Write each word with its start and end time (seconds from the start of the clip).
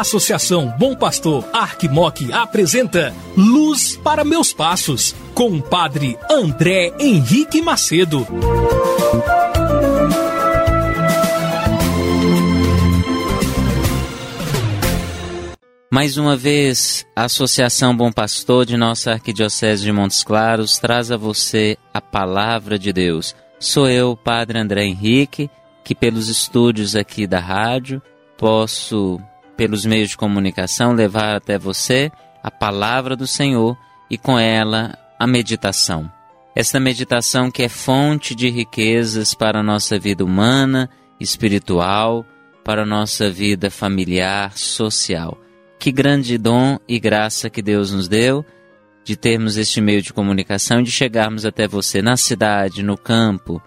Associação 0.00 0.74
Bom 0.78 0.94
Pastor 0.94 1.42
Arquimoc 1.54 2.30
apresenta 2.30 3.14
Luz 3.34 3.96
para 3.96 4.24
Meus 4.24 4.52
Passos, 4.52 5.14
com 5.32 5.52
o 5.52 5.62
padre 5.62 6.18
André 6.30 6.92
Henrique 7.00 7.62
Macedo. 7.62 8.26
Mais 15.90 16.18
uma 16.18 16.36
vez, 16.36 17.06
a 17.16 17.24
Associação 17.24 17.96
Bom 17.96 18.12
Pastor 18.12 18.66
de 18.66 18.76
nossa 18.76 19.12
Arquidiocese 19.12 19.82
de 19.82 19.92
Montes 19.92 20.22
Claros 20.22 20.78
traz 20.78 21.10
a 21.10 21.16
você 21.16 21.78
a 21.94 22.02
palavra 22.02 22.78
de 22.78 22.92
Deus. 22.92 23.34
Sou 23.58 23.88
eu, 23.88 24.14
Padre 24.14 24.58
André 24.58 24.84
Henrique, 24.84 25.48
que 25.82 25.94
pelos 25.94 26.28
estúdios 26.28 26.94
aqui 26.94 27.26
da 27.26 27.40
rádio 27.40 28.02
posso, 28.36 29.18
pelos 29.56 29.84
meios 29.84 30.10
de 30.10 30.16
comunicação, 30.16 30.92
levar 30.92 31.36
até 31.36 31.58
você 31.58 32.10
a 32.42 32.50
palavra 32.50 33.16
do 33.16 33.26
Senhor 33.26 33.76
e 34.10 34.16
com 34.16 34.38
ela 34.38 34.96
a 35.18 35.26
meditação. 35.26 36.10
Esta 36.54 36.80
meditação 36.80 37.50
que 37.50 37.62
é 37.62 37.68
fonte 37.68 38.34
de 38.34 38.48
riquezas 38.48 39.34
para 39.34 39.60
a 39.60 39.62
nossa 39.62 39.98
vida 39.98 40.24
humana, 40.24 40.88
espiritual, 41.20 42.24
para 42.64 42.82
a 42.82 42.86
nossa 42.86 43.30
vida 43.30 43.70
familiar, 43.70 44.56
social. 44.56 45.38
Que 45.78 45.92
grande 45.92 46.38
dom 46.38 46.78
e 46.88 46.98
graça 46.98 47.50
que 47.50 47.62
Deus 47.62 47.92
nos 47.92 48.08
deu 48.08 48.44
de 49.04 49.16
termos 49.16 49.56
este 49.56 49.80
meio 49.80 50.02
de 50.02 50.12
comunicação 50.12 50.80
e 50.80 50.82
de 50.82 50.90
chegarmos 50.90 51.46
até 51.46 51.68
você 51.68 52.02
na 52.02 52.16
cidade, 52.16 52.82
no 52.82 52.98
campo, 52.98 53.62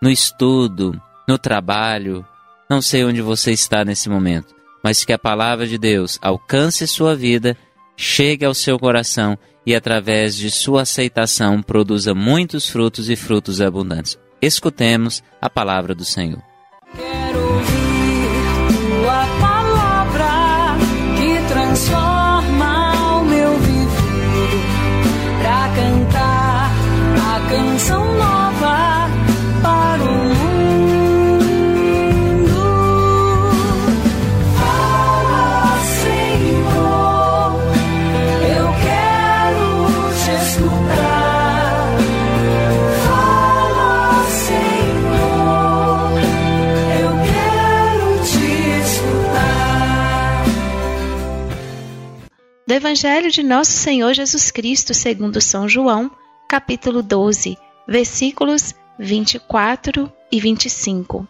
no 0.00 0.08
estudo, 0.08 1.00
no 1.28 1.36
trabalho. 1.36 2.24
Não 2.70 2.80
sei 2.80 3.04
onde 3.04 3.20
você 3.20 3.50
está 3.50 3.84
nesse 3.84 4.08
momento, 4.08 4.53
mas 4.84 5.02
que 5.02 5.14
a 5.14 5.18
palavra 5.18 5.66
de 5.66 5.78
Deus 5.78 6.18
alcance 6.20 6.86
sua 6.86 7.16
vida, 7.16 7.56
chegue 7.96 8.44
ao 8.44 8.52
seu 8.52 8.78
coração 8.78 9.38
e 9.64 9.74
através 9.74 10.36
de 10.36 10.50
sua 10.50 10.82
aceitação 10.82 11.62
produza 11.62 12.14
muitos 12.14 12.68
frutos 12.68 13.08
e 13.08 13.16
frutos 13.16 13.62
abundantes. 13.62 14.18
Escutemos 14.42 15.22
a 15.40 15.48
palavra 15.48 15.94
do 15.94 16.04
Senhor. 16.04 16.53
Do 52.74 52.78
Evangelho 52.78 53.30
de 53.30 53.40
Nosso 53.40 53.70
Senhor 53.70 54.12
Jesus 54.14 54.50
Cristo, 54.50 54.92
segundo 54.92 55.40
São 55.40 55.68
João, 55.68 56.10
capítulo 56.48 57.04
12, 57.04 57.56
versículos 57.86 58.74
24 58.98 60.12
e 60.32 60.40
25. 60.40 61.24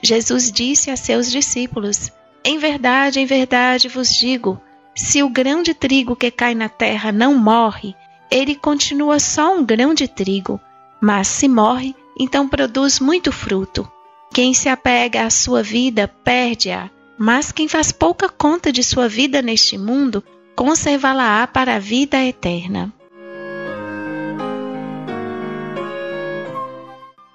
Jesus 0.00 0.52
disse 0.52 0.92
a 0.92 0.96
seus 0.96 1.28
discípulos: 1.28 2.12
Em 2.44 2.58
verdade, 2.58 3.18
em 3.18 3.26
verdade 3.26 3.88
vos 3.88 4.14
digo, 4.14 4.60
se 4.94 5.20
o 5.20 5.28
grão 5.28 5.64
de 5.64 5.74
trigo 5.74 6.14
que 6.14 6.30
cai 6.30 6.54
na 6.54 6.68
terra 6.68 7.10
não 7.10 7.34
morre, 7.34 7.92
ele 8.30 8.54
continua 8.54 9.18
só 9.18 9.52
um 9.52 9.64
grão 9.64 9.94
de 9.94 10.06
trigo, 10.06 10.60
mas 11.00 11.26
se 11.26 11.48
morre, 11.48 11.92
então 12.16 12.48
produz 12.48 13.00
muito 13.00 13.32
fruto. 13.32 13.90
Quem 14.32 14.54
se 14.54 14.68
apega 14.68 15.24
à 15.24 15.30
sua 15.30 15.60
vida 15.60 16.06
perde-a, 16.06 16.88
mas 17.18 17.50
quem 17.50 17.66
faz 17.66 17.90
pouca 17.90 18.28
conta 18.28 18.70
de 18.70 18.84
sua 18.84 19.08
vida 19.08 19.42
neste 19.42 19.76
mundo, 19.76 20.22
conservá-la-á 20.56 21.46
para 21.46 21.76
a 21.76 21.78
vida 21.78 22.24
eterna. 22.24 22.92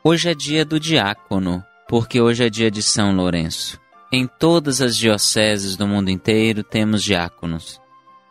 Hoje 0.04 0.30
é 0.30 0.34
dia 0.34 0.64
do 0.64 0.80
diácono, 0.80 1.64
porque 1.88 2.22
hoje 2.22 2.46
é 2.46 2.50
dia 2.50 2.72
de 2.72 2.82
São 2.82 3.14
Lourenço. 3.14 3.80
Em 4.12 4.26
todas 4.26 4.82
as 4.82 4.96
dioceses 4.96 5.76
do 5.76 5.88
mundo 5.88 6.10
inteiro 6.10 6.64
temos 6.64 7.04
diáconos. 7.04 7.80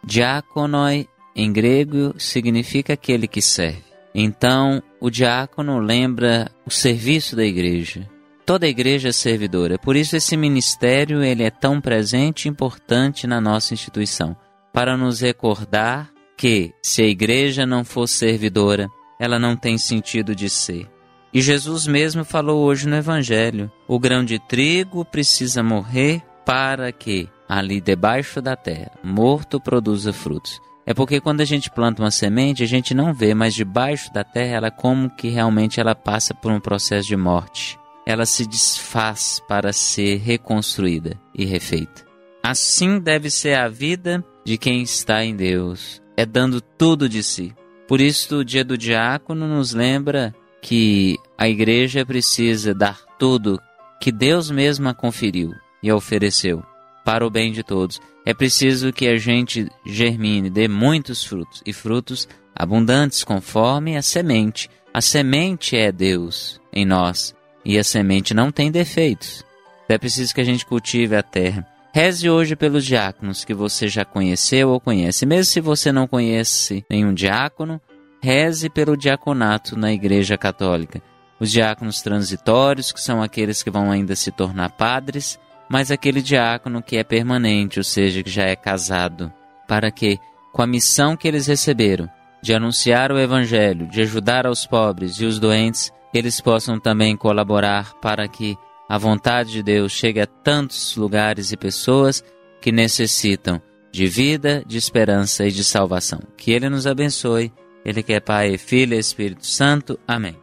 Diáconoi, 0.03 1.07
em 1.37 1.53
grego, 1.53 2.15
significa 2.19 2.95
aquele 2.95 3.29
que 3.29 3.43
serve. 3.43 3.85
Então, 4.15 4.83
o 5.01 5.11
diácono 5.11 5.79
lembra 5.79 6.51
o 6.67 6.71
serviço 6.71 7.37
da 7.37 7.45
igreja. 7.45 8.09
Toda 8.45 8.65
a 8.65 8.69
igreja 8.69 9.11
é 9.11 9.13
servidora, 9.13 9.79
por 9.79 9.95
isso 9.95 10.17
esse 10.17 10.35
ministério 10.35 11.23
ele 11.23 11.43
é 11.43 11.51
tão 11.51 11.83
presente 11.83 12.47
e 12.47 12.49
importante 12.49 13.27
na 13.27 13.43
nossa 13.43 13.75
instituição, 13.75 14.35
para 14.73 14.97
nos 14.97 15.21
recordar 15.21 16.11
que 16.37 16.73
se 16.83 17.03
a 17.03 17.07
igreja 17.07 17.67
não 17.67 17.85
for 17.85 18.07
servidora, 18.07 18.89
ela 19.19 19.39
não 19.39 19.57
tem 19.57 19.77
sentido 19.77 20.35
de 20.35 20.49
ser. 20.49 20.89
E 21.33 21.43
Jesus 21.43 21.87
mesmo 21.87 22.25
falou 22.25 22.65
hoje 22.65 22.89
no 22.89 22.97
Evangelho: 22.97 23.71
o 23.87 23.99
grão 23.99 24.25
de 24.25 24.39
trigo 24.39 25.05
precisa 25.05 25.63
morrer 25.63 26.23
para 26.45 26.91
que, 26.93 27.29
ali 27.49 27.81
debaixo 27.81 28.41
da 28.41 28.57
terra, 28.57 28.93
morto 29.03 29.61
produza 29.61 30.13
frutos. 30.13 30.61
É 30.87 30.95
porque 30.95 31.21
quando 31.21 31.43
a 31.43 31.45
gente 31.45 31.71
planta 31.71 32.03
uma 32.03 32.11
semente, 32.11 32.63
a 32.63 32.67
gente 32.67 32.95
não 32.95 33.13
vê, 33.13 33.35
mas 33.35 33.55
debaixo 33.55 34.11
da 34.11 34.25
terra 34.25 34.57
ela 34.57 34.71
como 34.71 35.11
que 35.11 35.29
realmente 35.29 35.79
ela 35.79 35.95
passa 35.95 36.33
por 36.33 36.51
um 36.51 36.59
processo 36.59 37.07
de 37.07 37.17
morte. 37.17 37.79
Ela 38.07 38.25
se 38.25 38.47
desfaz 38.47 39.39
para 39.47 39.71
ser 39.71 40.17
reconstruída 40.17 41.21
e 41.35 41.45
refeita. 41.45 42.07
Assim 42.43 42.99
deve 42.99 43.29
ser 43.29 43.59
a 43.59 43.69
vida 43.69 44.25
de 44.49 44.57
quem 44.57 44.81
está 44.81 45.23
em 45.23 45.37
Deus, 45.37 46.01
é 46.17 46.25
dando 46.25 46.59
tudo 46.59 47.07
de 47.07 47.23
si. 47.23 47.55
Por 47.87 48.01
isso, 48.01 48.39
o 48.39 48.45
dia 48.45 48.65
do 48.65 48.79
diácono 48.79 49.47
nos 49.47 49.75
lembra 49.75 50.35
que 50.63 51.19
a 51.37 51.47
igreja 51.47 52.07
precisa 52.07 52.73
dar 52.73 52.99
tudo 53.19 53.61
que 54.01 54.11
Deus 54.11 54.51
mesmo 54.51 54.89
a 54.89 54.95
conferiu 54.95 55.53
e 55.83 55.93
ofereceu 55.93 56.65
para 57.05 57.27
o 57.27 57.31
bem 57.31 57.53
de 57.53 57.63
todos. 57.63 58.01
É 58.25 58.33
preciso 58.33 58.91
que 58.91 59.07
a 59.07 59.19
gente 59.19 59.69
germine, 59.85 60.49
dê 60.49 60.67
muitos 60.67 61.23
frutos 61.23 61.63
e 61.67 61.71
frutos 61.75 62.27
abundantes 62.55 63.25
conforme 63.25 63.99
a 63.99 64.03
semente. 64.03 64.71
A 64.95 65.03
semente 65.03 65.77
é 65.77 65.93
Deus 65.93 66.59
em 66.73 66.87
nós 66.87 67.35
e 67.67 67.79
a 67.79 67.85
semente 67.85 68.33
não 68.33 68.51
tem 68.51 68.71
defeitos. 68.71 69.45
É 69.91 69.99
preciso 69.99 70.35
que 70.35 70.41
a 70.41 70.45
gente 70.45 70.65
cultive 70.65 71.15
a 71.17 71.23
terra. 71.23 71.78
Reze 71.99 72.31
hoje 72.31 72.55
pelos 72.55 72.87
diáconos 72.87 73.45
que 73.45 73.53
você 73.53 73.89
já 73.89 74.05
conheceu 74.05 74.69
ou 74.71 74.79
conhece. 74.79 75.27
Mesmo 75.27 75.47
se 75.47 75.61
você 75.61 75.91
não 75.91 76.07
conhece 76.07 76.87
nenhum 76.89 77.13
diácono, 77.13 77.81
reze 78.23 78.71
pelo 78.71 78.97
diaconato 78.97 79.77
na 79.77 79.93
Igreja 79.93 80.39
Católica. 80.39 81.03
Os 81.41 81.51
diáconos 81.51 82.01
transitórios, 82.01 82.93
que 82.93 83.01
são 83.01 83.21
aqueles 83.21 83.65
que 83.65 83.71
vão 83.71 83.91
ainda 83.91 84.15
se 84.15 84.31
tornar 84.31 84.71
padres, 84.77 85.41
mas 85.69 85.91
aquele 85.91 86.23
diácono 86.23 86.81
que 86.81 86.97
é 86.97 87.03
permanente, 87.03 87.81
ou 87.81 87.85
seja, 87.85 88.23
que 88.23 88.31
já 88.31 88.45
é 88.45 88.55
casado, 88.55 89.33
para 89.67 89.91
que, 89.91 90.21
com 90.53 90.63
a 90.63 90.69
missão 90.69 91.17
que 91.17 91.27
eles 91.27 91.49
receberam, 91.49 92.09
de 92.41 92.55
anunciar 92.55 93.11
o 93.11 93.19
Evangelho, 93.19 93.89
de 93.89 94.03
ajudar 94.03 94.47
aos 94.47 94.65
pobres 94.65 95.17
e 95.17 95.25
os 95.25 95.41
doentes, 95.41 95.91
eles 96.15 96.41
possam 96.41 96.79
também 96.79 97.17
colaborar 97.17 97.95
para 97.95 98.29
que 98.29 98.57
a 98.89 98.97
vontade 98.97 99.53
de 99.53 99.63
Deus 99.63 99.93
chegue 99.93 100.21
a 100.21 100.27
tantos 100.27 100.97
lugares 100.97 101.53
e 101.53 101.57
pessoas 101.57 102.25
que 102.61 102.73
necessitam 102.73 103.61
de 103.93 104.07
vida, 104.07 104.63
de 104.67 104.79
esperança 104.79 105.47
e 105.47 105.53
de 105.53 105.63
salvação. 105.63 106.21
Que 106.37 106.53
Ele 106.53 106.69
nos 106.69 106.87
abençoe. 106.87 107.53
Ele 107.85 108.03
que 108.03 108.15
é 108.15 108.21
Pai, 108.21 108.57
Filho 108.57 108.95
e 108.95 108.99
Espírito 108.99 109.47
Santo. 109.47 109.99
Amém. 110.07 110.37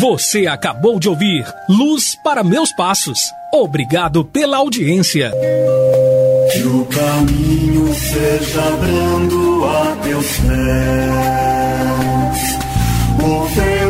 Você 0.00 0.46
acabou 0.46 1.00
de 1.00 1.08
ouvir 1.08 1.44
Luz 1.68 2.16
para 2.22 2.44
Meus 2.44 2.72
Passos. 2.72 3.18
Obrigado 3.52 4.24
pela 4.24 4.58
audiência. 4.58 5.32
Que 6.52 6.62
o 6.62 6.86
caminho 6.86 7.94
seja 7.94 8.70
brando 8.76 9.64
a 9.66 9.96
teus 9.96 10.38
pés. 10.38 11.20
O 13.22 13.50
sopre 13.50 13.89